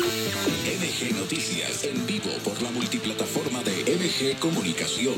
MG 0.00 1.14
Noticias, 1.16 1.84
en 1.84 2.04
vivo 2.04 2.30
por 2.42 2.60
la 2.60 2.70
multiplataforma 2.72 3.62
de 3.62 3.94
MG 3.94 4.40
Comunicación. 4.40 5.14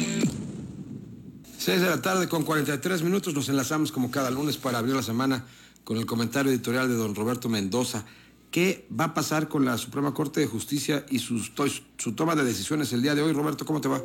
6 1.57 1.81
de 1.81 1.89
la 1.89 2.03
tarde 2.03 2.29
con 2.29 2.45
43 2.45 3.03
minutos 3.03 3.33
nos 3.33 3.49
enlazamos 3.49 3.91
como 3.91 4.11
cada 4.11 4.31
lunes 4.31 4.59
para 4.59 4.79
abrir 4.79 4.95
la 4.95 5.03
semana 5.03 5.47
con 5.83 5.97
el 5.97 6.05
comentario 6.05 6.53
editorial 6.53 6.89
de 6.89 6.95
don 6.95 7.15
Roberto 7.15 7.49
Mendoza. 7.49 8.05
¿Qué 8.51 8.85
va 8.93 9.05
a 9.05 9.15
pasar 9.15 9.49
con 9.49 9.65
la 9.65 9.79
Suprema 9.79 10.13
Corte 10.13 10.41
de 10.41 10.47
Justicia 10.47 11.07
y 11.09 11.21
sus 11.21 11.53
su 11.97 12.15
toma 12.15 12.37
de 12.37 12.45
decisiones 12.45 12.93
el 12.93 13.01
día 13.01 13.15
de 13.15 13.23
hoy? 13.23 13.33
Roberto, 13.33 13.65
¿cómo 13.65 13.81
te 13.81 13.89
va? 13.89 14.03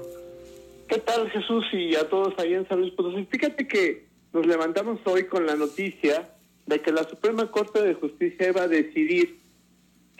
¿Qué 0.87 0.99
tal 0.99 1.29
Jesús 1.31 1.65
y 1.73 1.95
a 1.95 2.07
todos 2.09 2.33
ahí 2.37 2.53
en 2.53 2.65
San 2.69 2.79
Luis 2.79 2.93
Potosí? 2.93 3.27
Fíjate 3.29 3.67
que 3.67 4.05
nos 4.31 4.45
levantamos 4.45 5.01
hoy 5.03 5.25
con 5.25 5.45
la 5.45 5.55
noticia 5.55 6.29
de 6.65 6.81
que 6.81 6.93
la 6.93 7.03
Suprema 7.03 7.51
Corte 7.51 7.81
de 7.81 7.93
Justicia 7.95 8.47
iba 8.47 8.61
a 8.61 8.67
decidir 8.69 9.40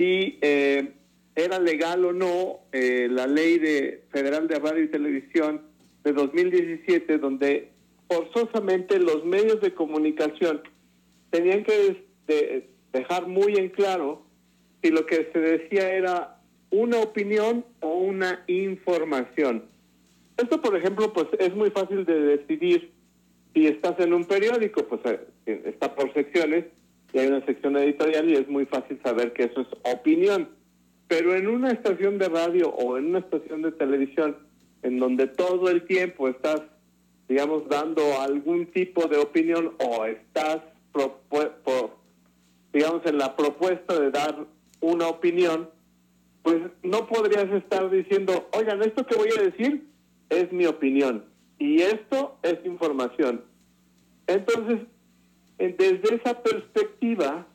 si 0.01 0.39
eh, 0.41 0.93
era 1.35 1.59
legal 1.59 2.03
o 2.05 2.11
no 2.11 2.61
eh, 2.71 3.07
la 3.07 3.27
ley 3.27 3.59
de 3.59 4.03
federal 4.09 4.47
de 4.47 4.57
radio 4.57 4.83
y 4.83 4.87
televisión 4.87 5.61
de 6.03 6.11
2017, 6.13 7.19
donde 7.19 7.69
forzosamente 8.09 8.97
los 8.97 9.23
medios 9.23 9.61
de 9.61 9.75
comunicación 9.75 10.63
tenían 11.29 11.63
que 11.63 12.01
dejar 12.91 13.27
muy 13.27 13.57
en 13.57 13.69
claro 13.69 14.25
si 14.81 14.89
lo 14.89 15.05
que 15.05 15.29
se 15.31 15.39
decía 15.39 15.93
era 15.93 16.41
una 16.71 16.97
opinión 16.97 17.63
o 17.81 17.93
una 17.99 18.43
información. 18.47 19.65
Esto, 20.35 20.59
por 20.63 20.75
ejemplo, 20.75 21.13
pues 21.13 21.27
es 21.37 21.53
muy 21.53 21.69
fácil 21.69 22.05
de 22.05 22.37
decidir 22.37 22.91
si 23.53 23.67
estás 23.67 23.99
en 23.99 24.13
un 24.13 24.25
periódico, 24.25 24.83
pues 24.87 25.01
eh, 25.45 25.61
está 25.65 25.93
por 25.93 26.11
secciones 26.15 26.65
y 27.13 27.19
hay 27.19 27.27
una 27.27 27.45
sección 27.45 27.75
editorial 27.77 28.29
y 28.29 28.35
es 28.35 28.47
muy 28.47 28.65
fácil 28.65 28.99
saber 29.03 29.33
que 29.33 29.43
eso 29.43 29.61
es 29.61 29.67
opinión. 29.93 30.49
Pero 31.07 31.35
en 31.35 31.47
una 31.47 31.71
estación 31.71 32.17
de 32.17 32.29
radio 32.29 32.69
o 32.69 32.97
en 32.97 33.07
una 33.07 33.19
estación 33.19 33.61
de 33.61 33.71
televisión, 33.73 34.37
en 34.83 34.97
donde 34.97 35.27
todo 35.27 35.69
el 35.69 35.85
tiempo 35.85 36.29
estás, 36.29 36.61
digamos, 37.27 37.67
dando 37.67 38.01
algún 38.21 38.67
tipo 38.67 39.07
de 39.07 39.17
opinión 39.17 39.73
o 39.79 40.05
estás, 40.05 40.59
digamos, 42.73 43.05
en 43.05 43.17
la 43.17 43.35
propuesta 43.35 43.99
de 43.99 44.11
dar 44.11 44.45
una 44.79 45.07
opinión, 45.07 45.69
pues 46.43 46.59
no 46.81 47.07
podrías 47.07 47.49
estar 47.51 47.89
diciendo, 47.89 48.49
oigan, 48.57 48.81
esto 48.81 49.05
que 49.05 49.15
voy 49.15 49.29
a 49.37 49.43
decir 49.43 49.85
es 50.29 50.51
mi 50.51 50.65
opinión 50.65 51.25
y 51.59 51.81
esto 51.81 52.37
es 52.41 52.57
información. 52.65 53.43
Entonces, 54.27 54.79
desde 55.69 56.15
esa 56.15 56.41
perspectiva, 56.41 57.45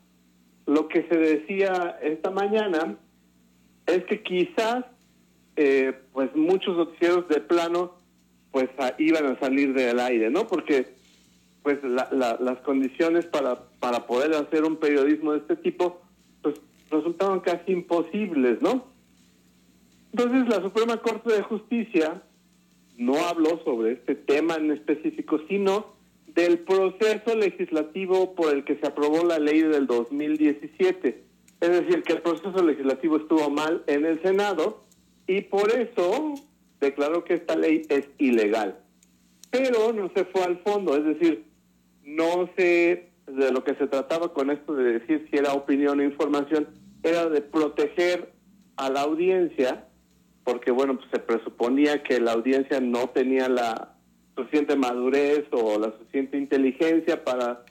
lo 0.65 0.87
que 0.87 1.07
se 1.09 1.17
decía 1.17 1.97
esta 2.01 2.31
mañana 2.31 2.97
es 3.85 4.03
que 4.05 4.21
quizás 4.21 4.85
eh, 5.55 5.93
pues 6.13 6.35
muchos 6.35 6.77
noticieros 6.77 7.27
de 7.27 7.41
plano 7.41 7.95
pues 8.51 8.69
iban 8.97 9.25
a 9.25 9.39
salir 9.39 9.73
del 9.73 9.99
aire, 9.99 10.29
¿no? 10.29 10.47
Porque 10.47 10.95
pues 11.63 11.79
las 11.83 12.59
condiciones 12.59 13.25
para, 13.25 13.63
para 13.79 14.07
poder 14.07 14.33
hacer 14.35 14.63
un 14.63 14.77
periodismo 14.77 15.33
de 15.33 15.39
este 15.39 15.57
tipo 15.57 16.01
pues 16.41 16.55
resultaban 16.89 17.41
casi 17.41 17.73
imposibles, 17.73 18.61
¿no? 18.61 18.85
Entonces 20.13 20.47
la 20.47 20.61
Suprema 20.61 20.97
Corte 20.97 21.33
de 21.33 21.41
Justicia 21.41 22.21
no 22.97 23.17
habló 23.27 23.61
sobre 23.65 23.93
este 23.93 24.15
tema 24.15 24.55
en 24.55 24.71
específico, 24.71 25.39
sino 25.49 25.96
del 26.37 26.59
proceso 26.59 27.35
legislativo 27.35 28.35
por 28.35 28.53
el 28.53 28.63
que 28.63 28.77
se 28.77 28.85
aprobó 28.85 29.25
la 29.25 29.39
ley 29.39 29.63
del 29.63 29.87
2017. 29.87 31.23
Es 31.59 31.69
decir, 31.69 32.03
que 32.03 32.13
el 32.13 32.21
proceso 32.21 32.63
legislativo 32.63 33.17
estuvo 33.17 33.49
mal 33.49 33.83
en 33.87 34.05
el 34.05 34.21
Senado 34.21 34.83
y 35.25 35.41
por 35.41 35.71
eso 35.71 36.35
declaró 36.79 37.23
que 37.23 37.33
esta 37.33 37.55
ley 37.55 37.81
es 37.89 38.07
ilegal. 38.19 38.77
Pero 39.49 39.91
no 39.93 40.11
se 40.15 40.25
fue 40.25 40.43
al 40.43 40.59
fondo, 40.59 40.95
es 40.95 41.05
decir, 41.05 41.45
no 42.03 42.47
sé 42.55 43.09
de 43.25 43.51
lo 43.51 43.63
que 43.63 43.73
se 43.73 43.87
trataba 43.87 44.31
con 44.31 44.51
esto 44.51 44.75
de 44.75 44.99
decir 44.99 45.27
si 45.31 45.37
era 45.37 45.53
opinión 45.53 45.99
o 45.99 46.03
información, 46.03 46.67
era 47.01 47.27
de 47.29 47.41
proteger 47.41 48.31
a 48.75 48.91
la 48.91 49.01
audiencia, 49.01 49.87
porque 50.43 50.69
bueno, 50.69 50.97
pues 50.97 51.07
se 51.11 51.17
presuponía 51.17 52.03
que 52.03 52.19
la 52.19 52.33
audiencia 52.33 52.79
no 52.79 53.09
tenía 53.09 53.49
la 53.49 53.96
suficiente 54.37 54.77
madurez 54.77 55.45
o 55.51 55.77
la 55.77 55.91
suficiente 55.97 56.37
inteligencia 56.37 57.23
para 57.25 57.65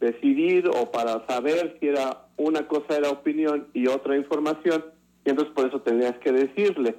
decidir 0.00 0.68
o 0.68 0.90
para 0.90 1.26
saber 1.26 1.78
si 1.80 1.88
era 1.88 2.26
una 2.36 2.68
cosa 2.68 2.96
era 2.96 3.10
opinión 3.10 3.68
y 3.72 3.86
otra 3.88 4.16
información, 4.16 4.84
y 5.24 5.30
entonces 5.30 5.54
por 5.54 5.66
eso 5.66 5.80
tenías 5.80 6.16
que 6.18 6.32
decirle. 6.32 6.96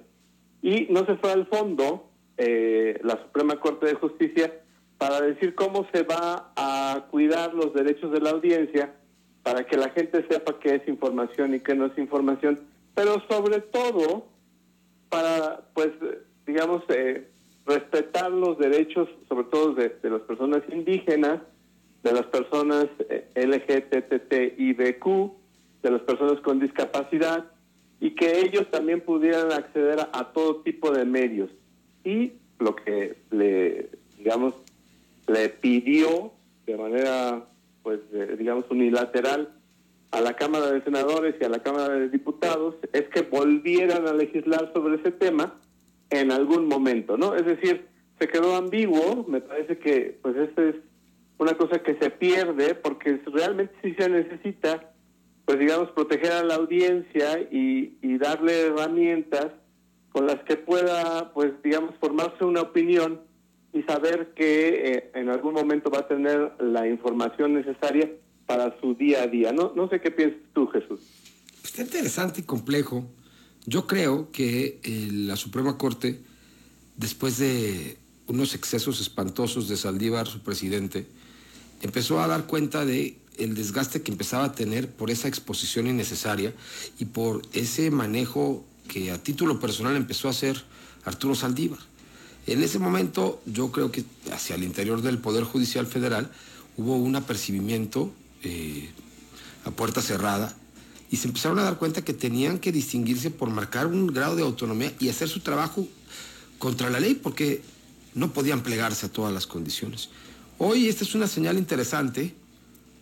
Y 0.62 0.88
no 0.90 1.06
se 1.06 1.16
fue 1.18 1.31
al 1.31 1.46
fondo 1.47 2.09
eh, 2.38 3.00
la 3.03 3.22
Suprema 3.22 3.59
Corte 3.59 3.88
de 3.88 3.94
Justicia 3.94 4.53
para 4.97 5.22
decir 5.22 5.56
cómo 5.56 5.88
se 5.94 6.03
va 6.03 6.51
a 6.56 7.07
cuidar 7.12 7.53
los 7.53 7.74
derechos 7.74 8.12
de 8.12 8.19
la 8.19 8.31
audiencia 8.31 8.94
para 9.44 9.66
que 9.66 9.78
la 9.78 9.90
gente 9.91 10.25
sepa 10.30 10.59
qué 10.59 10.75
es 10.75 10.88
información 10.88 11.56
y 11.56 11.62
qué 11.62 11.75
no 11.75 11.86
es 11.86 11.97
información, 11.97 12.59
pero 12.94 13.24
sobre 13.30 13.62
todo 13.62 14.28
para, 15.09 15.62
pues, 15.74 15.90
digamos, 16.46 16.84
eh, 16.90 17.30
respetar 17.69 18.31
los 18.31 18.57
derechos, 18.57 19.07
sobre 19.28 19.46
todo 19.46 19.74
de, 19.75 19.96
las 20.03 20.22
personas 20.22 20.62
indígenas, 20.72 21.40
de 22.03 22.12
las 22.12 22.25
personas 22.25 22.88
eh, 23.09 23.28
LGTTIBQ, 23.35 25.06
de 25.84 25.91
las 25.91 26.02
personas 26.02 26.40
con 26.41 26.59
discapacidad, 26.59 27.46
y 28.02 28.16
que 28.16 28.40
ellos 28.40 28.69
también 28.72 29.02
pudieran 29.02 29.52
acceder 29.52 30.00
a, 30.12 30.31
todo 30.34 30.62
tipo 30.62 30.91
de 30.91 31.06
medios. 31.06 31.50
Y 32.03 32.34
lo 32.59 32.75
que 32.75 33.18
le, 33.30 33.90
digamos, 34.18 34.56
le 35.28 35.50
pidió 35.50 36.31
de 36.66 36.78
manera, 36.78 37.46
pues, 37.84 38.00
digamos, 38.38 38.66
unilateral 38.69 39.53
a 40.12 40.22
la 40.22 40.36
Cámara 40.36 40.72
de 40.72 40.81
Senadores 40.81 41.36
y 41.40 41.44
a 41.44 41.50
la 41.50 41.59
Cámara 41.59 41.94
de 41.94 42.09
Diputados 42.09 42.75
es 42.94 43.07
que 43.09 43.22
volvieran 43.22 44.07
a 44.07 44.13
legislar 44.13 44.72
sobre 44.74 44.96
ese 44.96 45.12
tema 45.12 45.59
en 46.09 46.31
algún 46.31 46.68
momento, 46.68 47.18
¿no? 47.18 47.36
Es 47.36 47.46
decir, 47.46 47.88
se 48.20 48.28
quedó 48.28 48.56
ambiguo, 48.56 49.25
me 49.28 49.42
parece 49.42 49.78
que 49.78 50.18
pues 50.22 50.36
esta 50.36 50.64
es 50.64 50.75
una 51.38 51.53
cosa 51.58 51.80
que 51.80 51.97
se 52.00 52.09
pierde 52.09 52.75
porque 52.75 53.22
realmente 53.28 53.74
sí 53.81 53.96
se 53.97 54.09
necesita, 54.09 54.94
pues 55.46 55.59
digamos, 55.59 55.90
proteger 55.92 56.34
a 56.34 56.44
la 56.44 56.56
audiencia 56.56 57.40
y, 57.52 57.98
darle 58.19 58.68
herramientas 58.68 59.48
con 60.12 60.28
las 60.28 60.44
que 60.44 60.58
pueda, 60.58 61.31
pues 61.34 61.53
digamos, 61.64 61.96
formarse 62.02 62.44
una 62.44 62.59
opinión 62.59 63.22
y 63.72 63.81
saber 63.84 64.34
que 64.36 64.92
eh, 64.92 65.12
en 65.14 65.30
algún 65.30 65.53
momento 65.53 65.90
va 65.90 66.00
a 66.00 66.08
tener 66.09 66.52
la 66.59 66.86
información 66.86 67.53
necesaria 67.53 68.12
para 68.46 68.78
su 68.81 68.94
día 68.96 69.24
a 69.24 69.28
día. 69.28 69.53
No, 69.53 69.72
no 69.74 69.88
sé 69.88 70.02
qué 70.02 70.12
piensas 70.12 70.42
tú, 70.53 70.68
Jesús. 70.68 71.00
Está 71.64 71.84
interesante 71.84 72.42
y 72.42 72.44
complejo 72.44 73.06
yo 73.66 73.88
creo 73.88 74.31
que 74.31 74.80
eh, 74.84 75.09
la 75.12 75.36
Suprema 75.36 75.78
Corte, 75.78 76.22
después 76.97 77.38
de 77.38 77.97
unos 78.28 78.53
excesos 78.53 79.02
espantosos 79.02 79.68
de 79.68 79.78
Saldívar, 79.78 80.28
su 80.28 80.40
presidente, 80.40 81.08
empezó 81.81 82.22
a 82.22 82.28
dar 82.28 82.46
cuenta 82.46 82.86
de 82.86 83.18
el 83.38 83.56
desgaste 83.56 84.02
que 84.02 84.12
empezaba 84.12 84.46
a 84.46 84.52
tener 84.52 84.90
por 84.90 85.09
esa 85.09 85.28
exposición 85.28 85.88
innecesaria 85.88 86.53
y 87.00 87.06
por 87.06 87.42
ese 87.53 87.90
manejo 87.90 88.66
que 88.88 89.12
a 89.12 89.22
título 89.22 89.59
personal 89.59 89.96
empezó 89.96 90.28
a 90.28 90.31
hacer 90.31 90.62
Arturo 91.06 91.36
Saldívar. 91.36 91.80
En 92.48 92.64
ese 92.64 92.80
momento 92.80 93.42
yo 93.46 93.72
creo 93.72 93.92
que 93.92 94.03
hacia 94.34 94.56
el 94.56 94.64
interior 94.64 95.02
del 95.02 95.19
Poder 95.19 95.44
Judicial 95.44 95.86
Federal 95.86 96.31
hubo 96.78 96.96
un 96.96 97.16
apercibimiento 97.16 98.12
eh, 98.44 98.90
a 99.66 99.72
puerta 99.72 100.02
cerrada 100.02 100.56
y 101.12 101.18
se 101.18 101.28
empezaron 101.28 101.59
a 101.59 101.64
dar 101.64 101.78
cuenta 101.78 102.03
que 102.03 102.14
tenían 102.14 102.59
que 102.59 102.72
distinguirse 102.72 103.31
por 103.31 103.50
marcar 103.50 103.88
un 103.88 104.07
grado 104.07 104.36
de 104.36 104.44
autonomía 104.44 104.94
y 105.00 105.10
hacer 105.10 105.28
su 105.28 105.39
trabajo 105.39 105.88
contra 106.57 106.89
la 106.89 107.00
ley 107.00 107.16
porque 107.16 107.62
no 108.13 108.31
podían 108.31 108.62
plegarse 108.62 109.07
a 109.07 109.12
todas 109.12 109.34
las 109.34 109.48
condiciones. 109.48 110.10
Hoy 110.57 110.88
esta 110.88 111.04
es 111.04 111.16
una 111.16 111.28
señal 111.28 111.57
interesante, 111.57 112.36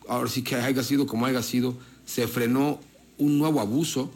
ahora 0.08 0.30
sí 0.30 0.44
que 0.44 0.56
haya 0.56 0.84
sido 0.84 1.08
como 1.08 1.26
haya 1.26 1.42
sido, 1.42 1.76
se 2.06 2.28
frenó 2.28 2.80
un 3.18 3.40
nuevo 3.40 3.60
abuso 3.60 4.12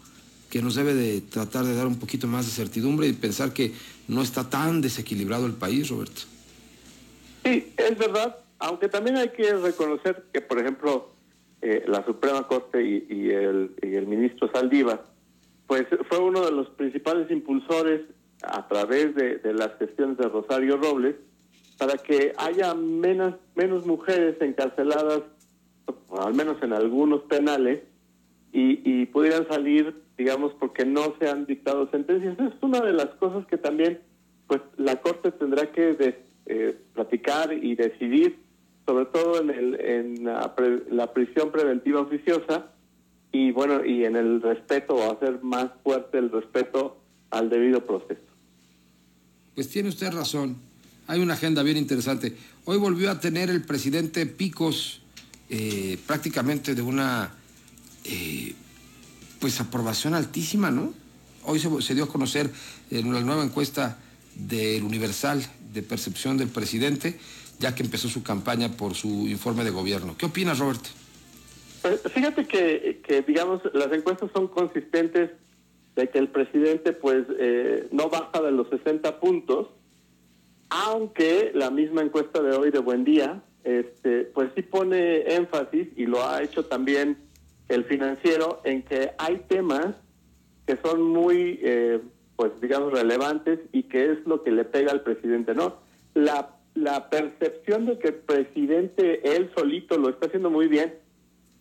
que 0.50 0.62
nos 0.62 0.75
debe 0.75 0.94
de 0.94 1.21
tratar 1.21 1.66
de 1.66 1.75
dar 1.75 1.88
un 1.88 1.98
poquito 1.98 2.27
más 2.27 2.45
de 2.45 2.51
certidumbre 2.51 3.07
y 3.07 3.13
pensar 3.13 3.54
que 3.54 3.74
no 4.07 4.21
está 4.21 4.50
tan 4.50 4.81
desequilibrado 4.81 5.45
el 5.45 5.54
país, 5.54 5.89
Roberto. 5.89 6.21
Sí, 7.44 7.74
es 7.77 7.98
verdad, 7.98 8.38
aunque 8.60 8.88
también 8.88 9.18
hay 9.18 9.30
que 9.30 9.54
reconocer 9.54 10.25
que, 10.31 10.42
por 10.42 10.60
ejemplo, 10.60 11.10
eh, 11.62 11.84
la 11.88 12.04
Suprema 12.06 12.48
Corte 12.48 12.84
y, 12.84 13.30
el, 13.30 13.72
ministro 14.08 14.50
Saldívar, 14.52 15.04
pues 15.68 15.86
fue 16.10 16.19
uno 16.19 16.44
de 16.44 16.52
los 16.52 16.69
principales 16.69 17.30
impulsores 17.31 18.02
a 18.44 18.68
través 18.68 19.16
de, 19.16 19.40
las 19.54 19.78
gestiones 19.78 20.18
de 20.18 20.28
Rosario 20.28 20.78
Robles 20.78 21.16
para 21.78 21.98
que 21.98 22.34
haya 22.38 22.74
menos, 22.74 23.36
menos 23.56 23.86
mujeres 23.86 24.36
encarceladas, 24.42 25.22
al 26.18 26.34
menos 26.34 26.62
en 26.62 26.74
algunos 26.74 27.22
penales, 27.24 27.81
y, 28.54 29.06
pudieran 29.07 29.48
salir 29.48 29.94
digamos, 30.22 30.54
porque 30.60 30.86
no 30.86 31.16
se 31.19 31.28
han 31.28 31.48
dictado 31.48 31.90
sentencias. 31.90 32.38
Es 32.40 32.54
una 32.62 32.80
de 32.81 32.94
las 32.94 33.07
cosas 33.16 33.44
que 33.48 33.57
también 33.57 34.00
pues 34.46 34.62
la 34.78 34.98
Corte 34.98 35.31
tendrá 35.31 35.72
que 35.72 36.16
eh, 36.46 36.78
platicar 36.94 37.52
y 37.54 37.74
decidir, 37.75 38.38
sobre 38.86 39.06
todo 39.06 39.42
en, 39.42 39.50
el, 39.50 39.80
en 39.80 40.24
la, 40.25 40.54
la, 40.89 41.13
prisión 41.13 41.51
preventiva 41.51 42.01
oficiosa 42.01 42.68
y 43.31 43.51
bueno, 43.51 43.86
y 43.86 44.06
en 44.06 44.16
el 44.16 44.42
respeto, 44.42 44.95
o 44.95 45.12
hacer 45.12 45.42
más 45.42 45.68
fuerte 45.83 46.18
el 46.18 46.31
respeto 46.31 46.98
al 47.30 47.50
debido 47.50 47.86
proceso. 47.86 48.22
Pues 49.56 49.69
tiene 49.69 49.89
usted 49.89 50.12
razón. 50.12 50.57
Hay 51.07 51.19
una 51.19 51.33
agenda 51.33 51.63
bien 51.63 51.78
interesante. 51.78 52.36
Hoy 52.66 52.78
volvió 52.78 53.12
a 53.12 53.19
tener 53.19 53.50
el 53.50 53.63
presidente 53.63 54.25
picos 54.25 55.01
eh, 55.50 55.98
prácticamente 56.07 56.75
de 56.75 56.81
una 56.81 57.33
eh, 58.06 58.56
pues 59.39 59.60
aprobación 59.60 60.13
altísima, 60.13 60.72
¿no? 60.72 60.94
Hoy 61.44 61.60
se, 61.60 61.95
dio 61.95 62.06
a 62.06 62.07
conocer 62.07 62.50
en 62.92 63.13
la 63.13 63.22
nueva 63.22 63.44
encuesta 63.44 63.98
del 64.36 64.83
Universal 64.83 65.44
de 65.74 65.81
percepción 65.81 66.38
del 66.38 66.48
presidente, 66.48 67.19
ya 67.62 67.74
que 67.75 67.84
empezó 67.84 68.10
su 68.10 68.24
campaña 68.24 68.69
por 68.69 68.96
su 68.96 69.28
informe 69.28 69.63
de 69.63 69.69
gobierno. 69.69 70.16
¿Qué 70.18 70.25
opinas, 70.25 70.60
Robert? 70.60 70.81
Pues, 71.81 72.02
fíjate 72.13 72.46
que, 72.46 73.24
digamos, 73.25 73.62
las 73.74 73.92
encuestas 73.94 74.30
son 74.34 74.48
consistentes 74.48 75.31
de 75.96 76.10
que 76.10 76.19
el 76.19 76.30
presidente, 76.30 76.92
pues, 76.94 77.25
eh, 77.40 77.88
no 77.92 78.10
baja 78.10 78.42
de 78.42 78.52
los 78.52 78.68
60 78.69 79.19
puntos, 79.19 79.68
aunque 80.69 81.52
la 81.54 81.69
misma 81.69 82.02
encuesta 82.02 82.42
de 82.42 82.56
hoy 82.56 82.72
de 82.72 82.80
Buen 82.80 83.04
Día, 83.04 83.44
este, 83.64 84.24
pues 84.34 84.50
sí 84.56 84.64
pone 84.64 85.36
énfasis, 85.36 85.88
y 85.96 86.06
lo 86.06 86.25
ha 86.25 86.42
hecho 86.42 86.66
también 86.66 87.18
el 87.68 87.84
financiero, 87.86 88.62
en 88.64 88.84
que 88.84 89.12
hay 89.18 89.44
temas 89.48 89.96
que 90.66 90.78
son 90.84 91.02
muy, 91.02 91.60
eh, 91.62 92.00
pues 92.36 92.52
digamos, 92.62 92.92
relevantes 92.94 93.60
y 93.72 93.84
que 93.84 94.12
es 94.12 94.25
lo 94.25 94.44
que 94.44 94.52
le 94.52 94.66
pega 94.66 94.92
al 94.92 95.02
presidente, 95.02 95.54
¿no? 95.54 95.78
La, 96.14 96.56
la 96.73 97.09
percepción 97.09 97.85
de 97.85 98.00
que 98.00 98.09
el 98.09 98.15
presidente 98.15 99.35
él 99.35 99.51
solito 99.56 99.97
lo 99.97 100.09
está 100.09 100.27
haciendo 100.27 100.50
muy 100.50 100.68
bien, 100.68 100.95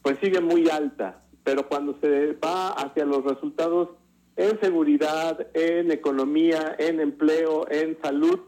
pues 0.03 0.17
sigue 0.23 0.41
muy 0.41 0.69
alta, 0.69 1.23
pero 1.45 1.69
cuando 1.69 1.99
se 2.01 2.33
va 2.33 2.71
hacia 2.71 3.05
los 3.05 3.25
resultados 3.25 3.91
en 4.37 4.59
seguridad, 4.61 5.47
en 5.55 5.91
economía, 5.91 6.77
en 6.79 7.01
empleo, 7.01 7.71
en 7.71 7.99
salud, 8.03 8.41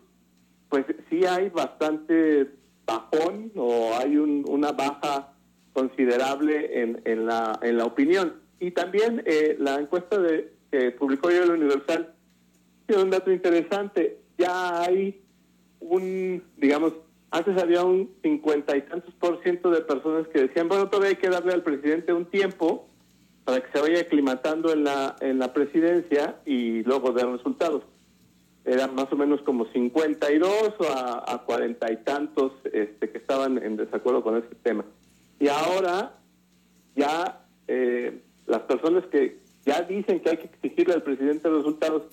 pues 0.68 0.86
sí 1.10 1.26
hay 1.26 1.50
bastante 1.50 2.48
bajón 2.86 3.52
o 3.56 3.92
hay 3.94 4.16
una 4.16 4.72
baja 4.72 5.34
considerable 5.72 6.82
en, 6.82 7.02
en, 7.04 7.26
la, 7.26 7.58
en 7.62 7.76
la 7.76 7.84
opinión. 7.84 8.40
Y 8.60 8.70
también 8.70 9.22
eh, 9.26 9.56
la 9.58 9.74
encuesta 9.74 10.18
de, 10.18 10.52
que 10.70 10.92
publicó 10.92 11.30
yo 11.30 11.42
el 11.42 11.50
Universal 11.50 12.14
tiene 12.86 13.02
un 13.02 13.10
dato 13.10 13.30
interesante. 13.30 14.20
Ya 14.38 14.82
hay 14.82 15.20
un, 15.82 16.43
digamos, 16.56 16.93
antes 17.31 17.61
había 17.61 17.82
un 17.82 18.11
cincuenta 18.23 18.76
y 18.76 18.82
tantos 18.82 19.14
por 19.14 19.43
ciento 19.43 19.70
de 19.70 19.81
personas 19.82 20.29
que 20.29 20.43
decían, 20.43 20.69
bueno, 20.69 20.88
todavía 20.88 21.11
hay 21.11 21.17
que 21.17 21.31
darle 21.31 21.52
al 21.52 21.62
presidente 21.62 22.12
un 22.12 22.26
tiempo 22.26 22.88
para 23.44 23.61
que 23.61 23.73
se 23.73 23.81
vaya 23.81 24.00
aclimatando 24.00 24.73
en 24.73 24.84
la, 24.84 25.17
en 25.20 25.38
la 25.38 25.52
presidencia 25.52 26.37
y 26.44 26.82
luego 26.82 27.12
de 27.12 27.25
resultados. 27.25 27.82
Eran 28.64 28.94
más 28.94 29.12
o 29.12 29.17
menos 29.17 29.43
como 29.43 29.67
52 29.67 30.75
o 30.79 30.84
a 30.84 31.43
cuarenta 31.44 31.90
y 31.90 31.96
tantos 31.96 32.52
este, 32.73 33.11
que 33.11 33.19
estaban 33.19 33.61
en 33.61 33.76
desacuerdo 33.76 34.23
con 34.23 34.37
ese 34.37 34.55
tema. 34.62 34.84
Y 35.40 35.49
ahora 35.49 36.19
ya 36.94 37.44
eh, 37.67 38.20
las 38.46 38.61
personas 38.62 39.05
que 39.06 39.38
ya 39.64 39.82
dicen 39.82 40.20
que 40.20 40.31
hay 40.31 40.37
que 40.37 40.46
exigirle 40.46 40.94
al 40.94 41.02
presidente 41.02 41.49
resultados 41.49 42.05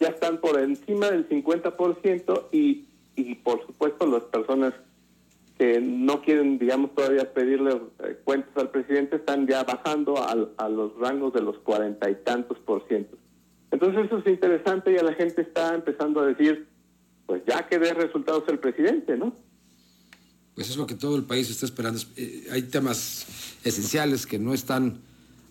ya 0.00 0.08
están 0.08 0.40
por 0.40 0.58
encima 0.58 1.10
del 1.10 1.28
50% 1.28 2.48
y, 2.50 2.86
y 3.16 3.34
por 3.36 3.66
supuesto 3.66 4.06
las 4.06 4.22
personas 4.24 4.74
que 5.58 5.80
no 5.80 6.22
quieren, 6.22 6.58
digamos, 6.58 6.94
todavía 6.94 7.32
pedirle 7.32 7.80
eh, 8.00 8.18
cuentas 8.24 8.50
al 8.56 8.70
presidente 8.70 9.16
están 9.16 9.46
ya 9.46 9.62
bajando 9.64 10.16
a 10.26 10.68
los 10.68 10.98
rangos 10.98 11.32
de 11.32 11.42
los 11.42 11.58
cuarenta 11.58 12.10
y 12.10 12.16
tantos 12.16 12.58
por 12.58 12.86
ciento. 12.88 13.16
Entonces 13.70 14.06
eso 14.06 14.18
es 14.18 14.26
interesante 14.26 14.92
y 14.92 14.98
a 14.98 15.02
la 15.02 15.14
gente 15.14 15.42
está 15.42 15.74
empezando 15.74 16.20
a 16.20 16.26
decir, 16.26 16.68
pues 17.26 17.42
ya 17.46 17.66
que 17.68 17.78
dé 17.78 17.94
resultados 17.94 18.44
el 18.48 18.58
presidente, 18.58 19.16
¿no? 19.16 19.34
Pues 20.54 20.68
es 20.68 20.76
lo 20.76 20.86
que 20.86 20.94
todo 20.94 21.16
el 21.16 21.24
país 21.24 21.48
está 21.48 21.64
esperando. 21.64 21.98
Eh, 22.16 22.48
hay 22.52 22.62
temas 22.62 23.56
esenciales 23.64 24.26
que 24.26 24.38
no 24.38 24.52
están 24.52 24.98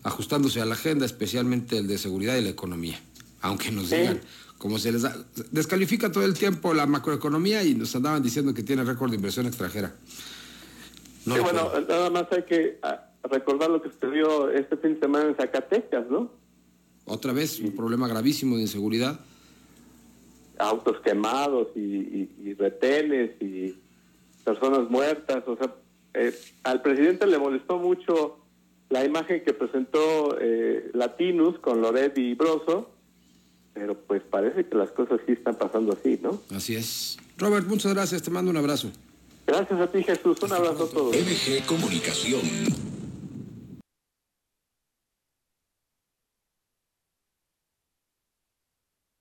ajustándose 0.04 0.60
a 0.60 0.64
la 0.64 0.74
agenda, 0.74 1.04
especialmente 1.04 1.78
el 1.78 1.88
de 1.88 1.98
seguridad 1.98 2.36
y 2.36 2.42
la 2.42 2.50
economía. 2.50 3.00
Aunque 3.42 3.70
nos 3.70 3.90
digan, 3.90 4.20
como 4.58 4.78
se 4.78 4.92
les 4.92 5.02
da, 5.02 5.14
descalifica 5.50 6.10
todo 6.10 6.24
el 6.24 6.34
tiempo 6.34 6.72
la 6.72 6.86
macroeconomía 6.86 7.62
y 7.64 7.74
nos 7.74 7.94
andaban 7.94 8.22
diciendo 8.22 8.54
que 8.54 8.62
tiene 8.62 8.84
récord 8.84 9.10
de 9.10 9.16
inversión 9.16 9.46
extranjera. 9.46 9.94
sí, 11.24 11.30
bueno, 11.30 11.70
nada 11.88 12.10
más 12.10 12.24
hay 12.30 12.44
que 12.44 12.78
ah, 12.82 13.10
recordar 13.24 13.70
lo 13.70 13.82
que 13.82 13.90
sucedió 13.90 14.50
este 14.50 14.76
fin 14.76 14.94
de 14.94 15.00
semana 15.00 15.28
en 15.28 15.36
Zacatecas, 15.36 16.08
¿no? 16.08 16.30
Otra 17.04 17.32
vez, 17.32 17.58
un 17.58 17.74
problema 17.74 18.06
gravísimo 18.06 18.56
de 18.56 18.62
inseguridad. 18.62 19.18
Autos 20.58 21.00
quemados 21.00 21.68
y, 21.74 21.80
y 21.80 22.54
retenes 22.54 23.30
y 23.40 23.76
personas 24.44 24.88
muertas, 24.88 25.42
o 25.46 25.56
sea, 25.56 25.74
eh, 26.14 26.34
al 26.62 26.82
presidente 26.82 27.26
le 27.26 27.38
molestó 27.38 27.78
mucho 27.78 28.38
la 28.90 29.04
imagen 29.04 29.42
que 29.42 29.54
presentó 29.54 30.36
eh, 30.38 30.90
Latinus 30.92 31.58
con 31.58 31.80
Loret 31.80 32.16
y 32.18 32.34
Broso, 32.34 32.90
pero 33.74 33.94
pues 33.94 34.22
parece 34.22 34.66
que 34.66 34.76
las 34.76 34.90
cosas 34.90 35.20
sí 35.26 35.32
están 35.32 35.54
pasando 35.56 35.96
así, 35.98 36.18
¿no? 36.22 36.40
Así 36.54 36.76
es. 36.76 37.16
Robert, 37.38 37.66
muchas 37.66 37.94
gracias, 37.94 38.22
te 38.22 38.30
mando 38.30 38.50
un 38.50 38.56
abrazo. 38.56 38.90
Gracias 39.46 39.80
a 39.80 39.86
ti, 39.88 40.02
Jesús, 40.02 40.38
un 40.42 40.52
abrazo 40.52 40.84
a 40.84 40.88
todos. 40.88 41.16
MG 41.16 41.66
Comunicación. 41.66 42.91